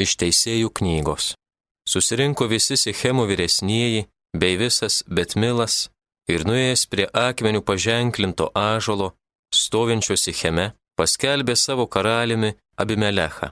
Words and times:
iš 0.00 0.16
teisėjų 0.20 0.72
knygos. 0.80 1.34
Susirinko 1.88 2.46
visi 2.50 2.76
Sichemo 2.76 3.26
vyresnieji 3.30 4.06
bei 4.36 4.56
visas 4.60 5.02
Betmilas 5.06 5.88
ir 6.30 6.44
nuėjęs 6.46 6.86
prie 6.90 7.06
akmenių 7.10 7.62
paženklinto 7.66 8.50
ažolo, 8.54 9.14
stovinčio 9.54 10.16
Sicheme, 10.16 10.72
paskelbė 10.98 11.56
savo 11.56 11.86
karaliumi 11.86 12.54
Abimelechą. 12.76 13.50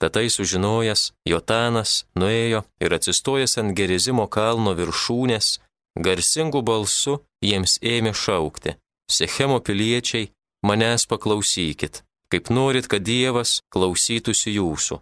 Tatai 0.00 0.28
sužinojęs, 0.30 1.12
Jotanas 1.28 2.04
nuėjo 2.18 2.64
ir 2.82 2.94
atsistojęs 2.96 3.58
ant 3.62 3.74
gerizimo 3.78 4.26
kalno 4.26 4.74
viršūnės, 4.78 5.58
garsingų 6.06 6.62
balsu 6.66 7.20
jiems 7.44 7.78
ėmė 7.80 8.12
šaukti. 8.12 8.74
Sichemo 9.10 9.60
piliečiai, 9.60 10.30
manęs 10.66 11.06
paklausykit, 11.06 12.02
kaip 12.32 12.50
norit, 12.50 12.88
kad 12.90 13.04
Dievas 13.06 13.60
klausytųsi 13.72 14.56
jūsų. 14.56 14.98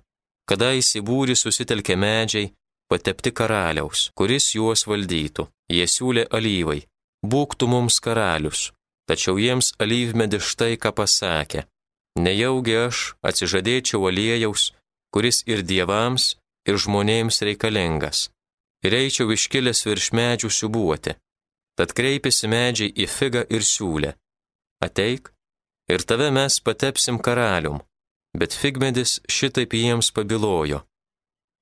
Kadaise 0.53 1.01
būri 1.01 1.33
susitelkė 1.33 1.95
medžiai, 1.97 2.51
patepti 2.93 3.31
karaliaus, 3.33 4.11
kuris 4.13 4.51
juos 4.53 4.83
valdytų. 4.85 5.47
Jie 5.73 5.87
siūlė 5.89 6.27
alyvai, 6.37 6.83
būk 7.25 7.55
tu 7.57 7.69
mums 7.73 7.97
karalius. 8.05 8.67
Tačiau 9.09 9.39
jiems 9.41 9.71
alyvmedis 9.81 10.45
štai 10.53 10.77
ką 10.83 10.93
pasakė. 10.99 11.63
Nejaugi 12.21 12.75
aš 12.83 12.99
atsižadėčiau 13.25 14.05
aliejaus, 14.11 14.67
kuris 15.15 15.41
ir 15.49 15.63
dievams, 15.65 16.35
ir 16.69 16.77
žmonėms 16.85 17.41
reikalingas. 17.49 18.29
Ir 18.85 18.93
eičiau 18.99 19.33
iškilęs 19.33 19.87
virš 19.89 20.11
medžių 20.19 20.51
siubuoti. 20.53 21.17
Tad 21.81 21.97
kreipėsi 21.97 22.53
medžiai 22.53 22.93
į 22.93 23.09
figą 23.09 23.47
ir 23.49 23.65
siūlę. 23.65 24.13
Ateik, 24.85 25.33
ir 25.89 26.05
tave 26.05 26.29
mes 26.29 26.61
patepsim 26.61 27.17
karalium. 27.25 27.81
Bet 28.39 28.55
figmedis 28.57 29.21
šitaip 29.29 29.75
jiems 29.77 30.11
pabilojo. 30.17 30.81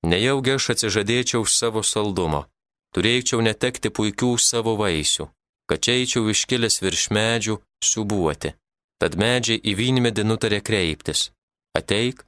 Nejaugi 0.07 0.55
aš 0.55 0.71
atsižadėčiau 0.73 1.45
savo 1.45 1.83
saldumo, 1.83 2.45
turėčiau 2.95 3.43
netekti 3.43 3.91
puikių 3.93 4.31
savo 4.39 4.77
vaisių, 4.79 5.27
kad 5.69 5.83
čia 5.83 5.99
eičiau 5.99 6.31
iškilęs 6.31 6.81
virš 6.81 7.03
medžių 7.17 7.59
subuoti. 7.83 8.55
Tad 9.01 9.17
medžiai 9.17 9.61
į 9.61 9.75
vynmedį 9.77 10.25
nutarė 10.29 10.61
kreiptis. 10.61 11.29
Ateik, 11.77 12.25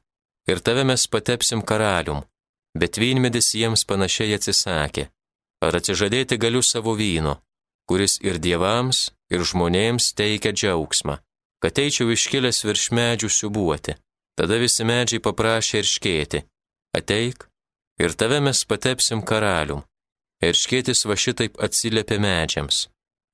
ir 0.50 0.60
tave 0.60 0.84
mes 0.90 1.08
patepsim 1.08 1.62
karalium. 1.62 2.24
Bet 2.74 2.98
vynmedis 2.98 3.54
jiems 3.54 3.84
panašiai 3.86 4.34
atsisakė. 4.38 5.10
Ar 5.64 5.78
atsižadėti 5.78 6.40
galiu 6.42 6.64
savo 6.66 6.96
vyno, 6.98 7.38
kuris 7.88 8.18
ir 8.26 8.40
dievams, 8.42 9.12
ir 9.34 9.46
žmonėms 9.46 10.14
teikia 10.18 10.52
džiaugsmą, 10.52 11.20
kad 11.62 11.80
eičiau 11.80 12.10
iškilęs 12.16 12.64
virš 12.68 12.90
medžių 12.98 13.30
siubuoti. 13.30 13.96
Tada 14.38 14.58
visi 14.62 14.86
medžiai 14.88 15.22
paprašė 15.22 15.82
ir 15.84 15.90
škėti. 15.90 16.44
Ateik, 16.98 17.46
ir 18.02 18.16
tave 18.18 18.40
mes 18.42 18.64
patepsim 18.70 19.22
karalium. 19.22 19.84
Ir 20.44 20.58
škėtis 20.58 21.06
va 21.10 21.16
šitaip 21.16 21.60
atsiliepė 21.66 22.18
medžiams. 22.20 22.88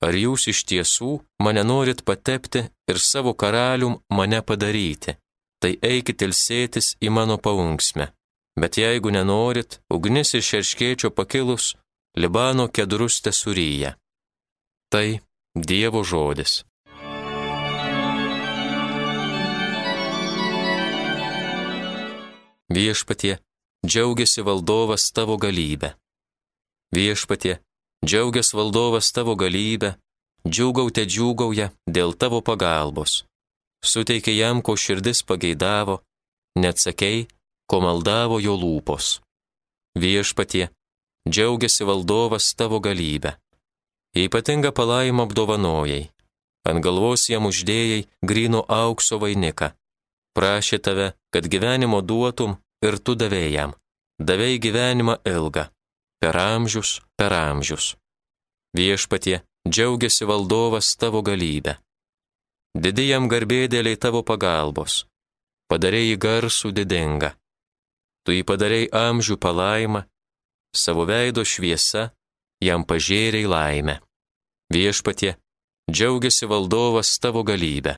Ar 0.06 0.16
jūs 0.16 0.48
iš 0.52 0.64
tiesų 0.70 1.18
mane 1.44 1.64
norit 1.68 2.06
patepti 2.08 2.62
ir 2.92 3.00
savo 3.04 3.34
karalium 3.34 3.98
mane 4.16 4.40
padaryti? 4.42 5.18
Tai 5.60 5.74
eikit 5.84 6.24
ilsėtis 6.24 6.94
į 7.04 7.12
mano 7.12 7.36
paunksmę. 7.38 8.08
Bet 8.60 8.78
jeigu 8.80 9.12
nenorit, 9.12 9.82
ugnis 9.92 10.34
iš 10.40 10.54
šerškėčio 10.54 11.12
pakilus, 11.16 11.76
Libano 12.18 12.68
kedrus 12.68 13.20
tesuryje. 13.22 13.94
Tai 14.92 15.20
Dievo 15.56 16.04
žodis. 16.04 16.64
Viešpatie, 22.70 23.40
džiaugiasi 23.86 24.42
valdovas 24.42 25.12
tavo 25.12 25.38
galybę. 25.38 25.96
Viešpatie, 26.94 27.60
džiaugiasi 28.06 28.58
valdovas 28.58 29.10
tavo 29.12 29.34
galybę, 29.36 29.96
džiaugaute 30.46 31.06
džiugauja 31.06 31.72
dėl 31.90 32.14
tavo 32.14 32.42
pagalbos. 32.46 33.26
Suteikė 33.82 34.36
jam, 34.38 34.62
ko 34.62 34.76
širdis 34.78 35.24
pageidavo, 35.26 36.04
neatsakei, 36.62 37.26
ko 37.66 37.82
maldavo 37.82 38.38
jo 38.38 38.54
lūpos. 38.54 39.18
Viešpatie, 39.98 40.70
džiaugiasi 41.26 41.90
valdovas 41.90 42.54
tavo 42.54 42.78
galybę. 42.80 43.34
Ypatinga 44.14 44.70
palaima 44.78 45.26
apdovanojai. 45.26 46.10
Ant 46.70 46.86
galvos 46.86 47.30
jam 47.32 47.50
uždėjai 47.50 48.06
grino 48.22 48.62
aukso 48.68 49.18
vainiką 49.18 49.74
prašė 50.40 50.80
tave, 50.80 51.08
kad 51.34 51.48
gyvenimo 51.48 52.02
duotum 52.02 52.58
ir 52.86 52.98
tu 52.98 53.16
davėjai 53.16 53.52
jam. 53.54 53.76
Davėjai 54.20 54.60
gyvenimą 54.66 55.16
ilgą, 55.24 55.70
per 56.20 56.36
amžius, 56.36 57.00
per 57.16 57.34
amžius. 57.34 57.94
Viešpatie, 58.76 59.40
džiaugiasi 59.68 60.28
valdovas 60.28 60.92
tavo 61.00 61.22
galybę. 61.24 61.78
Didi 62.76 63.08
jam 63.10 63.30
garbėdėliai 63.32 63.98
tavo 63.98 64.22
pagalbos. 64.24 65.06
Padarėjai 65.72 66.18
garsų 66.20 66.74
didingą. 66.76 67.32
Tu 68.26 68.36
jį 68.38 68.44
padarėjai 68.46 68.92
amžių 68.94 69.38
palaimą, 69.42 70.04
savo 70.76 71.06
veido 71.10 71.46
šviesa, 71.46 72.10
jam 72.62 72.84
pažėriai 72.86 73.48
laimę. 73.50 74.00
Viešpatie, 74.74 75.38
džiaugiasi 75.90 76.50
valdovas 76.50 77.16
tavo 77.24 77.44
galybę. 77.44 77.96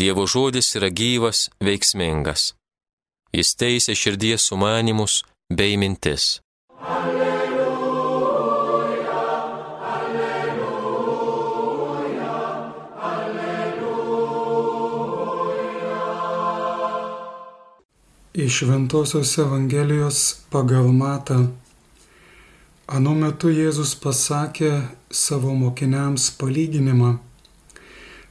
Dievo 0.00 0.24
žodis 0.24 0.72
yra 0.78 0.88
gyvas, 0.88 1.38
veiksmingas. 1.60 2.42
Jis 3.36 3.50
teisė 3.60 3.92
širdies 4.02 4.40
sumanimus 4.48 5.14
bei 5.52 5.76
mintis. 5.76 6.40
Alleluja, 6.80 7.68
alleluja, 9.92 10.56
alleluja. 13.10 14.32
Iš 18.48 18.54
Ventosios 18.72 19.36
Evangelijos 19.44 20.18
pagal 20.48 20.88
Matą. 20.96 21.52
Anu 22.88 23.12
metu 23.20 23.52
Jėzus 23.52 23.92
pasakė 24.00 24.72
savo 25.12 25.52
mokiniams 25.52 26.32
palyginimą 26.40 27.18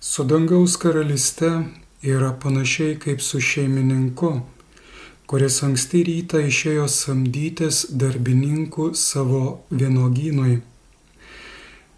Su 0.02 0.24
dangaus 0.24 0.78
karalyste 0.78 1.64
yra 2.02 2.32
panašiai 2.44 3.00
kaip 3.00 3.22
su 3.22 3.42
šeimininku, 3.42 4.30
kuris 5.28 5.58
anksti 5.68 6.04
rytą 6.08 6.40
išėjo 6.48 6.86
samdytis 6.94 7.82
darbininkų 8.04 8.88
savo 8.96 9.42
vienogynui. 9.82 10.62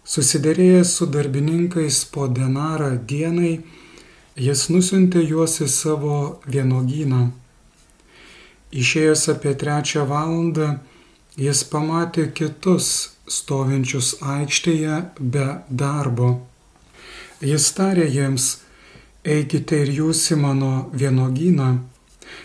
Susiderėjęs 0.02 0.96
su 0.98 1.06
darbininkais 1.14 2.02
po 2.10 2.26
denarą 2.26 2.90
dienai, 3.14 3.54
jis 4.34 4.66
nusintė 4.74 5.22
juos 5.22 5.60
į 5.62 5.70
savo 5.70 6.20
vienogyną. 6.50 7.24
Išėjęs 8.82 9.28
apie 9.36 9.54
trečią 9.54 10.08
valandą, 10.10 10.72
jis 11.38 11.62
pamatė 11.70 12.32
kitus 12.34 13.12
stovinčius 13.30 14.16
aikštėje 14.26 15.04
be 15.20 15.52
darbo 15.70 16.40
Jis 17.42 17.64
tarė 17.74 18.04
jiems, 18.06 18.44
eikite 19.26 19.80
ir 19.82 19.88
jūs 19.90 20.20
į 20.30 20.36
mano 20.38 20.74
vienogyną, 20.94 21.70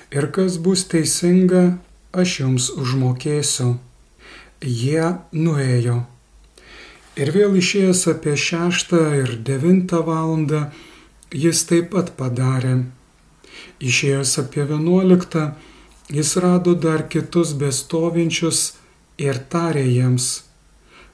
ir 0.10 0.26
kas 0.34 0.56
bus 0.58 0.88
teisinga, 0.90 1.78
aš 2.18 2.34
jums 2.40 2.70
užmokėsiu. 2.74 3.76
Jie 4.66 5.12
nuėjo. 5.38 6.00
Ir 7.14 7.30
vėl 7.36 7.60
išėjęs 7.60 8.02
apie 8.10 8.34
šeštą 8.42 9.04
ir 9.20 9.36
devintą 9.46 10.02
valandą, 10.08 10.64
jis 11.30 11.62
taip 11.70 11.94
pat 11.94 12.10
padarė. 12.18 12.74
Išėjęs 13.78 14.34
apie 14.42 14.66
vienuoliktą, 14.66 15.52
jis 16.10 16.34
rado 16.42 16.74
dar 16.74 17.06
kitus 17.06 17.54
bestovinčius 17.54 18.66
ir 19.22 19.44
tarė 19.54 19.86
jiems, 19.86 20.34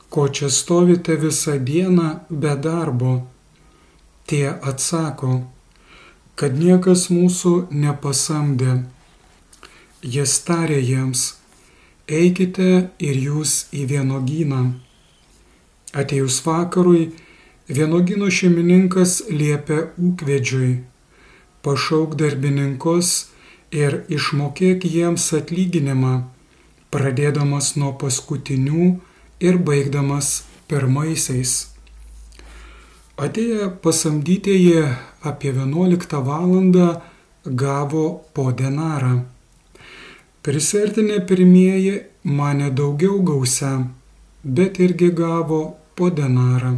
ko 0.07 0.30
čia 0.31 0.48
stovite 0.48 1.19
visą 1.19 1.60
dieną 1.60 2.10
be 2.31 2.56
darbo 2.56 3.13
Tie 4.28 4.48
atsako, 4.50 5.42
kad 6.40 6.56
niekas 6.58 7.10
mūsų 7.12 7.54
nepasamdė. 7.72 8.84
Jis 10.04 10.38
tarė 10.48 10.80
jiems, 10.84 11.25
eikite 12.08 12.70
ir 13.00 13.20
jūs 13.28 13.68
į 13.75 13.86
vienogyną. 13.92 14.64
Atėjus 15.94 16.40
vakarui, 16.46 17.12
vienogino 17.68 18.30
šeimininkas 18.31 19.22
liepė 19.30 19.80
ūkvedžiui, 20.00 20.72
pašauk 21.64 22.18
darbininkus 22.19 23.12
ir 23.72 24.02
išmokėk 24.12 24.88
jiems 24.88 25.30
atlyginimą, 25.38 26.16
pradėdamas 26.94 27.76
nuo 27.80 27.94
paskutinių 28.00 28.90
ir 29.44 29.62
baigdamas 29.69 30.42
pirmaisiais. 30.68 31.73
Atėję 33.18 33.69
pasamdytieji 33.81 34.74
apie 35.21 35.50
11 35.54 36.21
valandą 36.25 36.86
gavo 37.45 38.06
po 38.33 38.51
denarą. 38.51 39.12
Prisertinė 40.42 41.19
pirmieji 41.30 41.92
mane 42.24 42.71
daugiau 42.71 43.19
gausia, 43.21 43.69
bet 44.44 44.80
irgi 44.80 45.12
gavo 45.19 45.60
po 45.95 46.10
denarą. 46.10 46.71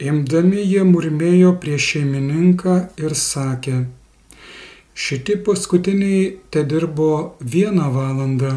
Imdami 0.00 0.64
jie 0.64 0.86
murmėjo 0.88 1.52
prieš 1.60 1.90
šeimininką 1.92 2.78
ir 3.04 3.12
sakė, 3.24 3.76
šitie 4.94 5.36
paskutiniai 5.44 6.24
te 6.50 6.64
dirbo 6.64 7.36
vieną 7.44 7.92
valandą, 7.92 8.54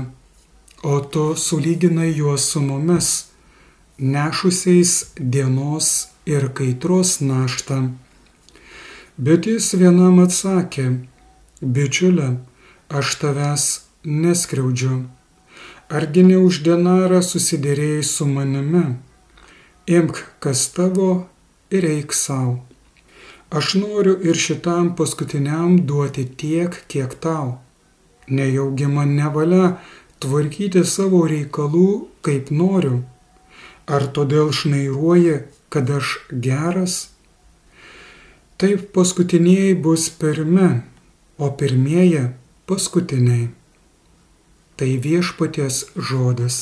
o 0.83 0.95
tu 1.11 1.27
sulyginai 1.35 2.13
juos 2.15 2.47
su 2.55 2.63
mumis, 2.63 3.13
nešusiais 3.99 5.11
dienos 5.19 6.12
ir 6.25 6.49
kaitros 6.57 7.19
naštą. 7.21 7.79
Bet 9.17 9.47
jis 9.47 9.73
vienam 9.77 10.19
atsakė, 10.23 10.85
bičiulė, 11.61 12.29
aš 12.89 13.15
tavęs 13.21 13.65
neskriaudžiu. 14.05 15.03
Argi 15.93 16.23
ne 16.25 16.39
už 16.41 16.63
denarą 16.65 17.21
susidėrėjai 17.21 18.03
su 18.09 18.25
manimi? 18.25 18.85
Imk, 19.85 20.23
kas 20.39 20.65
tavo 20.73 21.09
ir 21.69 21.85
eik 21.85 22.15
savo. 22.17 22.61
Aš 23.53 23.75
noriu 23.77 24.15
ir 24.25 24.39
šitam 24.39 24.95
paskutiniam 24.97 25.75
duoti 25.85 26.23
tiek, 26.25 26.73
kiek 26.89 27.13
tau. 27.21 27.59
Nejaugi 28.27 28.87
man 28.89 29.13
nevalia 29.13 29.75
tvarkyti 30.23 30.81
savo 30.87 31.19
reikalų, 31.29 31.89
kaip 32.25 32.49
noriu. 32.49 33.03
Ar 33.85 34.07
todėl 34.15 34.49
šnairuoji, 34.55 35.35
kad 35.73 35.89
aš 35.89 36.19
geras? 36.29 36.95
Taip 38.61 38.91
paskutiniai 38.93 39.73
bus 39.73 40.05
pirmi, 40.21 40.69
o 41.37 41.49
pirmieji 41.57 42.27
paskutiniai. 42.69 43.49
Tai 44.77 44.91
viešpaties 45.05 45.83
žodis. 45.97 46.61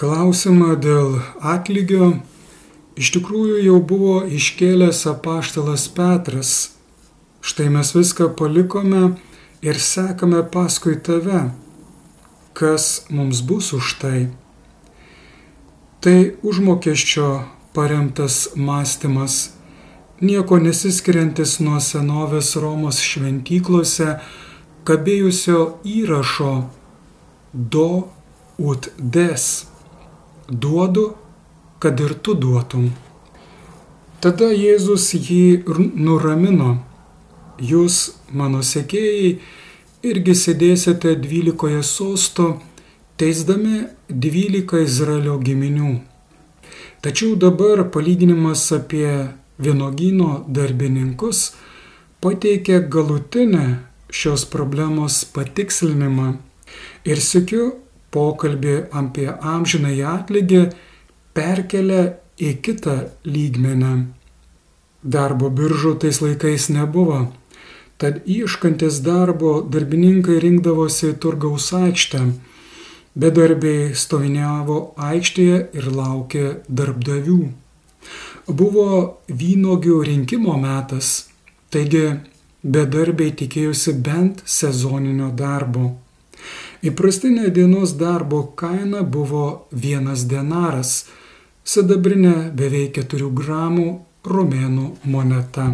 Klausimą 0.00 0.74
dėl 0.80 1.18
atlygio 1.44 2.14
iš 2.96 3.10
tikrųjų 3.18 3.58
jau 3.66 3.80
buvo 3.84 4.22
iškėlęs 4.24 5.04
apaštalas 5.12 5.90
Petras. 5.92 6.52
Štai 7.44 7.68
mes 7.72 7.92
viską 7.92 8.30
palikome 8.36 9.18
ir 9.62 9.80
sekame 9.80 10.42
paskui 10.52 10.96
tave. 11.02 11.50
Kas 12.52 13.06
mums 13.10 13.40
bus 13.40 13.72
už 13.72 13.94
tai? 14.00 14.28
Tai 16.00 16.32
užmokesčio 16.42 17.44
paremtas 17.72 18.48
mąstymas, 18.56 19.52
nieko 20.20 20.58
nesiskiriantis 20.58 21.58
nuo 21.60 21.80
senovės 21.80 22.56
Romos 22.60 23.00
šventyklose 23.04 24.16
kabėjusio 24.88 25.60
įrašo 25.84 26.54
do 27.52 27.88
ut 28.58 28.90
des 28.98 29.46
duodu, 30.48 31.14
kad 31.78 32.00
ir 32.00 32.14
tu 32.14 32.34
duotum. 32.34 32.90
Tada 34.20 34.50
Jėzus 34.52 35.12
jį 35.16 35.64
nuramino. 35.96 36.80
Jūs, 37.60 37.96
mano 38.32 38.62
sekėjai, 38.64 39.34
irgi 40.06 40.34
sėdėsite 40.34 41.14
dvylikoje 41.20 41.82
sosto, 41.84 42.54
teisdami 43.20 43.82
dvylika 44.08 44.80
Izraelio 44.80 45.36
giminių. 45.44 45.98
Tačiau 47.04 47.36
dabar 47.36 47.84
palyginimas 47.92 48.64
apie 48.76 49.28
vienogino 49.60 50.44
darbininkus 50.48 51.50
pateikia 52.20 52.80
galutinę 52.80 53.66
šios 54.12 54.44
problemos 54.52 55.20
patikslinimą 55.34 56.32
ir 57.08 57.20
sėkiu 57.24 57.66
pokalbį 58.14 58.76
apie 59.00 59.28
amžinąjį 59.28 60.06
atlygį 60.12 60.62
perkelia 61.36 62.02
į 62.40 62.54
kitą 62.64 62.96
lygmenę. 63.24 63.92
Darbo 65.00 65.48
biržų 65.48 65.94
tais 66.02 66.20
laikais 66.20 66.68
nebuvo, 66.72 67.20
tad 68.00 68.22
ieškantis 68.24 69.02
darbo 69.04 69.60
darbininkai 69.72 70.38
rinkdavosi 70.40 71.12
turgaus 71.20 71.66
aikštę, 71.76 72.20
bedarbiai 73.20 73.90
stoviniavo 74.02 74.78
aikštėje 75.10 75.58
ir 75.76 75.88
laukė 75.92 76.44
darbdavių. 76.80 77.40
Buvo 78.60 78.86
vynogių 79.42 79.98
rinkimo 80.08 80.56
metas, 80.62 81.10
taigi 81.70 82.06
bedarbiai 82.64 83.34
tikėjosi 83.42 83.94
bent 84.06 84.40
sezoninio 84.48 85.28
darbo. 85.36 85.92
Įprastinė 86.80 87.50
dienos 87.52 87.92
darbo 88.00 88.40
kaina 88.56 89.04
buvo 89.04 89.44
vienas 89.84 90.24
denaras, 90.24 91.04
sidabrinė 91.68 92.48
beveik 92.56 92.96
4 93.04 93.28
gramų 93.42 93.88
romėnų 94.24 94.88
moneta. 95.04 95.68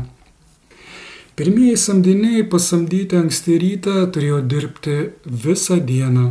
Pirmieji 1.37 1.77
samdiniai 1.77 2.44
pasamdyti 2.49 3.17
anksti 3.19 3.55
rytą 3.61 3.94
turėjo 4.12 4.37
dirbti 4.53 4.93
visą 5.43 5.77
dieną. 5.88 6.23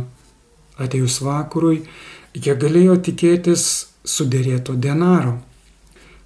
Atėjus 0.82 1.20
vakarui, 1.22 1.76
jie 2.34 2.54
galėjo 2.62 2.96
tikėtis 3.08 3.66
sudėrėto 4.14 4.74
denaro. 4.86 5.36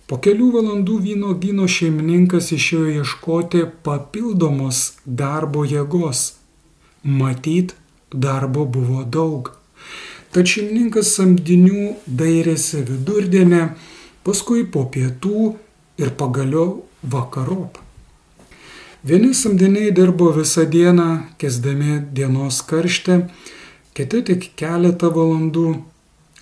Po 0.08 0.16
kelių 0.24 0.46
valandų 0.54 0.96
vyno 1.08 1.34
gyno 1.42 1.66
šeimininkas 1.74 2.48
išėjo 2.56 2.94
ieškoti 3.02 3.66
papildomos 3.84 4.80
darbo 5.04 5.66
jėgos. 5.74 6.24
Matyt, 7.20 7.76
darbo 8.28 8.64
buvo 8.78 9.04
daug. 9.18 9.52
Tad 10.32 10.48
šeimininkas 10.54 11.12
samdinių 11.18 11.84
dairėsi 12.24 12.80
vidurdienę, 12.88 13.62
paskui 14.24 14.64
po 14.64 14.88
pietų 14.96 15.52
ir 16.00 16.16
pagaliau 16.24 16.80
vakarop. 17.04 17.84
Vieni 19.02 19.34
samdiniai 19.34 19.92
dirbo 19.96 20.26
visą 20.32 20.66
dieną, 20.68 21.08
kesdami 21.40 22.02
dienos 22.12 22.58
karštę, 22.68 23.14
kiti 23.96 24.18
tik 24.28 24.42
keletą 24.60 25.08
valandų, 25.14 25.70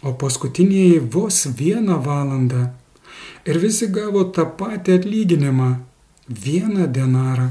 o 0.02 0.10
paskutiniai 0.18 0.96
vos 0.98 1.44
vieną 1.60 2.00
valandą. 2.02 2.64
Ir 3.46 3.60
visi 3.62 3.86
gavo 3.94 4.24
tą 4.34 4.48
patį 4.58 4.96
atlyginimą- 4.98 5.68
vieną 6.44 6.88
denarą. 6.96 7.48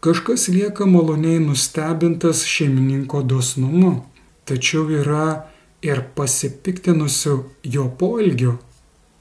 Kažkas 0.00 0.46
lieka 0.48 0.86
maloniai 0.86 1.40
nustebintas 1.40 2.44
šeimininko 2.46 3.22
dosnumu, 3.22 4.04
tačiau 4.46 4.86
yra 5.00 5.50
ir 5.82 6.04
pasipiktinusių 6.14 7.34
jo 7.64 7.84
poelgių. 7.98 8.54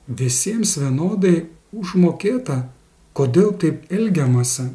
Visiems 0.07 0.77
vienodai 0.77 1.45
užmokėta, 1.73 2.69
kodėl 3.13 3.53
taip 3.61 3.91
elgiamasi. 3.93 4.71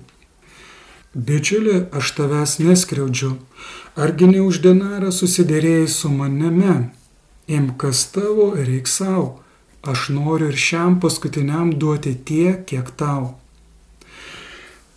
Bičiuli, 1.15 1.89
aš 1.99 2.13
tavęs 2.19 2.59
neskriaudžiu, 2.63 3.33
argi 3.97 4.29
ne 4.31 4.43
už 4.45 4.61
denarą 4.67 5.11
susidėrėjai 5.15 5.89
su 5.91 6.11
manimi, 6.13 6.77
imkas 7.49 8.05
tavo 8.15 8.53
ir 8.61 8.69
reik 8.69 8.91
savo, 8.93 9.41
aš 9.83 10.11
noriu 10.15 10.53
ir 10.53 10.61
šiam 10.69 11.01
paskutiniam 11.03 11.73
duoti 11.81 12.15
tiek, 12.31 12.63
kiek 12.69 12.93
tau. 13.01 13.35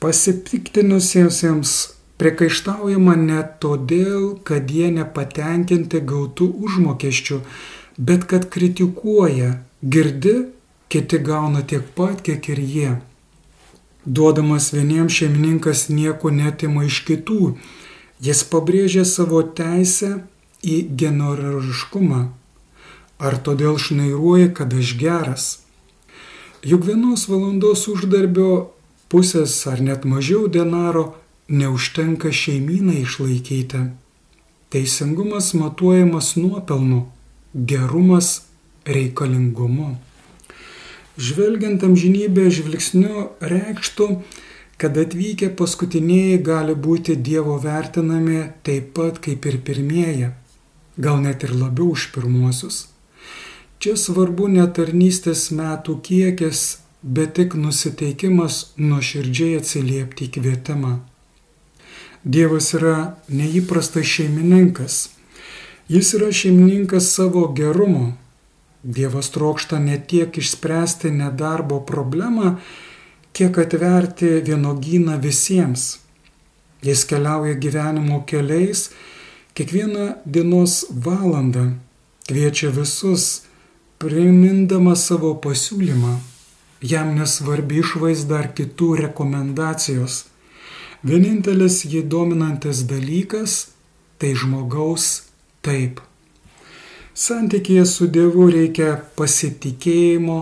Pasipiktinusiesiems 0.03 1.73
priekaištaujama 2.21 3.15
ne 3.17 3.41
todėl, 3.63 4.25
kad 4.45 4.69
jie 4.69 4.91
nepatenkinti 4.93 6.01
gautų 6.11 6.51
užmokesčių, 6.67 7.39
bet 7.97 8.27
kad 8.29 8.49
kritikuoja, 8.53 9.55
girdi, 9.81 10.35
kiti 10.91 11.21
gauna 11.23 11.63
tiek 11.65 11.87
pat, 11.95 12.21
kiek 12.25 12.51
ir 12.53 12.61
jie. 12.61 12.91
Duodamas 14.05 14.71
vieniems 14.73 15.13
šeimininkas 15.13 15.89
nieko 15.89 16.31
netima 16.33 16.87
iš 16.87 17.03
kitų, 17.05 17.55
jis 18.25 18.43
pabrėžia 18.49 19.05
savo 19.05 19.43
teisę 19.43 20.23
į 20.65 20.77
genoriškumą. 20.97 22.21
Ar 23.21 23.37
todėl 23.45 23.77
šnairuoja, 23.77 24.49
kad 24.57 24.73
aš 24.73 24.95
geras? 24.97 25.47
Juk 26.65 26.85
vienos 26.89 27.27
valandos 27.29 27.85
uždarbio 27.89 28.73
pusės 29.13 29.53
ar 29.69 29.81
net 29.85 30.05
mažiau 30.05 30.47
denaro 30.49 31.11
neužtenka 31.49 32.31
šeimynai 32.33 33.01
išlaikyti. 33.03 33.85
Teisingumas 34.73 35.53
matuojamas 35.53 36.35
nuopelnu, 36.41 37.03
gerumas 37.53 38.47
reikalingumu. 38.85 39.97
Žvelgiant 41.21 41.83
amžinybę 41.85 42.47
žvilgsniu 42.49 43.27
reikštų, 43.45 44.07
kad 44.81 44.95
atvykę 44.97 45.51
paskutiniai 45.59 46.39
gali 46.41 46.73
būti 46.73 47.13
Dievo 47.27 47.59
vertinami 47.61 48.39
taip 48.65 48.95
pat 48.97 49.19
kaip 49.21 49.45
ir 49.45 49.59
pirmieji, 49.67 50.31
gal 50.97 51.21
net 51.21 51.45
ir 51.45 51.53
labiau 51.53 51.91
už 51.93 52.07
pirmuosius. 52.15 52.87
Čia 53.81 53.93
svarbu 53.97 54.47
ne 54.55 54.65
tarnystės 54.65 55.51
metų 55.53 55.99
kiekis, 56.07 56.63
bet 57.01 57.35
tik 57.37 57.53
nusiteikimas 57.57 58.57
nuoširdžiai 58.81 59.59
atsiliepti 59.59 60.25
į 60.25 60.33
kvietimą. 60.39 60.91
Dievas 62.21 62.73
yra 62.77 62.97
neįprastas 63.29 64.05
šeimininkas. 64.05 64.97
Jis 65.89 66.13
yra 66.17 66.29
šeimininkas 66.33 67.13
savo 67.13 67.47
gerumo. 67.57 68.11
Dievas 68.83 69.29
trokšta 69.29 69.79
ne 69.79 69.99
tiek 69.99 70.37
išspręsti 70.37 71.11
nedarbo 71.11 71.79
problemą, 71.85 72.55
kiek 73.33 73.57
atverti 73.57 74.41
vienogyną 74.47 75.19
visiems. 75.21 75.99
Jis 76.81 77.05
keliauja 77.05 77.53
gyvenimo 77.53 78.23
keliais, 78.25 78.89
kiekvieną 79.53 80.07
dienos 80.25 80.85
valandą 80.89 81.71
kviečia 82.25 82.71
visus, 82.73 83.43
primindama 84.01 84.95
savo 84.95 85.35
pasiūlymą. 85.43 86.17
Jam 86.81 87.13
nesvarbi 87.13 87.83
išvaizda 87.83 88.39
ar 88.41 88.47
kitų 88.57 88.95
rekomendacijos. 89.05 90.23
Vienintelis 91.05 91.83
jį 91.85 92.01
dominantis 92.09 92.81
dalykas- 92.89 93.67
tai 94.19 94.33
žmogaus 94.33 95.29
taip. 95.61 96.01
Santykėje 97.21 97.83
su 97.85 98.07
Dievu 98.09 98.47
reikia 98.49 98.95
pasitikėjimo 99.13 100.37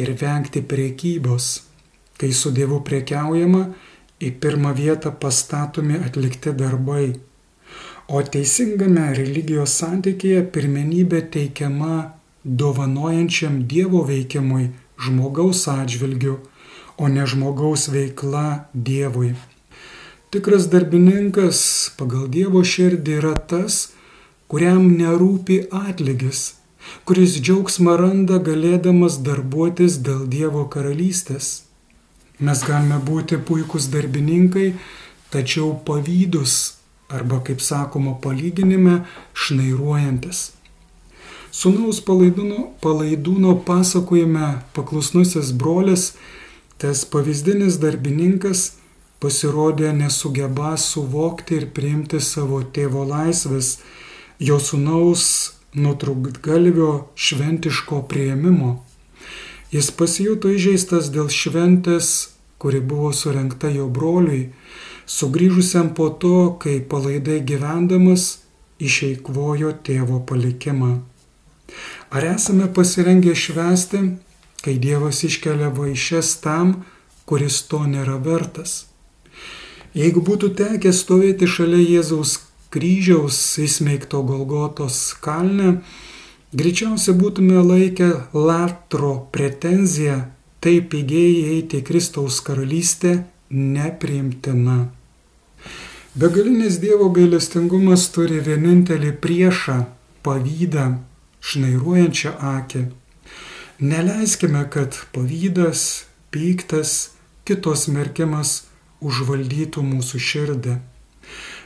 ir 0.00 0.12
vengti 0.16 0.62
priekybos. 0.64 1.48
Kai 2.16 2.30
su 2.32 2.52
Dievu 2.54 2.78
priekiaujama, 2.86 3.60
į 4.24 4.30
pirmą 4.40 4.70
vietą 4.78 5.10
pastatomi 5.20 5.98
atlikti 6.06 6.54
darbai. 6.56 7.10
O 8.08 8.22
teisingame 8.36 9.10
religijos 9.18 9.74
santykėje 9.82 10.46
pirmenybė 10.54 11.20
teikiama 11.34 11.98
dovanojančiam 12.62 13.58
Dievo 13.68 14.00
veikimui 14.08 14.70
žmogaus 15.04 15.66
atžvilgiu, 15.74 16.38
o 16.96 17.10
ne 17.16 17.26
žmogaus 17.28 17.90
veikla 17.92 18.46
Dievui. 18.72 19.34
Tikras 20.32 20.70
darbininkas 20.72 21.60
pagal 22.00 22.30
Dievo 22.32 22.64
širdį 22.72 23.20
yra 23.20 23.34
tas, 23.52 23.82
kuriam 24.48 24.90
nerūpi 24.98 25.58
atlygis, 25.72 26.54
kuris 27.08 27.38
džiaugsmą 27.40 27.96
randa 28.00 28.40
galėdamas 28.48 29.20
darbuotis 29.26 29.98
dėl 30.06 30.26
Dievo 30.30 30.66
karalystės. 30.74 31.64
Mes 32.40 32.64
galime 32.66 32.98
būti 32.98 33.38
puikūs 33.38 33.88
darbininkai, 33.92 34.72
tačiau 35.30 35.72
pavydus 35.86 36.74
arba, 37.14 37.40
kaip 37.46 37.60
sakoma 37.62 38.16
palyginime, 38.20 39.04
šnairuojantis. 39.38 40.50
Sūnaus 41.54 42.00
palaidūno, 42.02 42.72
palaidūno 42.82 43.52
pasakojime 43.66 44.48
paklusnusis 44.74 45.52
brolis, 45.54 46.08
tas 46.82 47.04
pavyzdinis 47.06 47.78
darbininkas, 47.82 48.72
pasirodė 49.22 49.92
nesugeba 49.94 50.74
suvokti 50.80 51.60
ir 51.60 51.68
priimti 51.76 52.18
savo 52.20 52.58
tėvo 52.74 53.04
laisvės, 53.06 53.76
jo 54.38 54.58
sunaus 54.60 55.24
nutrūktgalvio 55.74 56.90
šventiško 57.14 58.02
prieimimo. 58.10 58.84
Jis 59.74 59.90
pasijuto 59.90 60.52
įžeistas 60.54 61.10
dėl 61.14 61.30
šventės, 61.34 62.10
kuri 62.62 62.80
buvo 62.80 63.10
surinkta 63.12 63.70
jo 63.74 63.88
broliui, 63.90 64.52
sugrįžusiam 65.06 65.90
po 65.94 66.08
to, 66.08 66.54
kai 66.62 66.78
palaidai 66.80 67.40
gyvendamas 67.42 68.44
išeikvojo 68.78 69.74
tėvo 69.86 70.20
palikimą. 70.28 70.92
Ar 72.14 72.26
esame 72.34 72.68
pasirengę 72.74 73.34
švesti, 73.34 74.00
kai 74.62 74.78
Dievas 74.78 75.24
iškelia 75.26 75.70
vaišes 75.74 76.36
tam, 76.44 76.84
kuris 77.26 77.62
to 77.68 77.82
nėra 77.90 78.20
vertas? 78.22 78.84
Jeigu 79.94 80.22
būtų 80.26 80.54
tekę 80.58 80.90
stovėti 80.94 81.46
šalia 81.50 81.82
Jėzaus 81.82 82.38
kryžiaus 82.74 83.38
įsmeigto 83.62 84.24
Golgotos 84.26 84.98
kalne, 85.22 85.78
greičiausiai 86.58 87.14
būtume 87.18 87.62
laikę 87.62 88.10
latro 88.34 89.14
pretenziją 89.34 90.24
taip 90.64 90.90
pigiai 90.94 91.54
eiti 91.54 91.82
į 91.82 91.86
Kristaus 91.86 92.40
karalystę 92.44 93.18
nepriimtina. 93.54 94.78
Begalinis 96.14 96.78
Dievo 96.82 97.10
gailestingumas 97.14 98.06
turi 98.14 98.38
vienintelį 98.46 99.12
priešą- 99.22 99.78
pavydą, 100.24 100.86
šnairuojančią 101.42 102.32
akį. 102.54 102.82
Neleiskime, 103.80 104.62
kad 104.70 104.96
pavydas, 105.12 106.04
pyktas, 106.30 107.10
kitos 107.44 107.88
merkimas 107.88 108.62
užvaldytų 109.02 109.82
mūsų 109.82 110.18
širdį. 110.28 110.78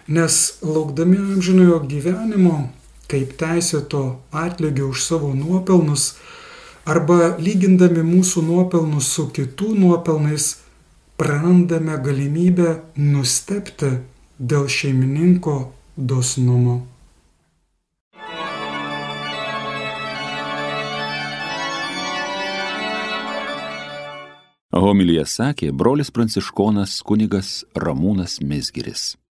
Nes 0.09 0.57
laukdami 0.65 1.19
amžinojo 1.21 1.83
gyvenimo, 1.85 2.71
kaip 3.13 3.35
teisėto 3.37 4.23
atlygio 4.33 4.87
už 4.89 5.03
savo 5.05 5.35
nuopelnus, 5.37 6.15
arba 6.89 7.35
lygindami 7.37 8.01
mūsų 8.09 8.47
nuopelnus 8.47 9.11
su 9.13 9.27
kitų 9.37 9.75
nuopelnais, 9.77 10.47
prarandame 11.21 12.01
galimybę 12.01 12.79
nustepti 12.97 13.99
dėl 14.41 14.65
šeimininko 14.73 15.59
dosnumo. 16.01 16.81
Homilyje 24.73 25.29
sakė 25.29 25.73
brolis 25.77 26.09
pranciškonas 26.09 27.03
kunigas 27.05 27.67
Ramūnas 27.77 28.41
Mesgiris. 28.41 29.19